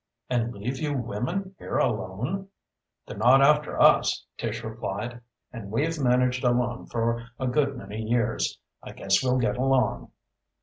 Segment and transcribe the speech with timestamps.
[0.31, 2.47] "And leave you women here alone?"
[3.05, 5.21] "They're not after us," Tish replied,
[5.53, 8.57] "and we've managed alone for a good many years.
[8.81, 10.09] I guess we'll get along."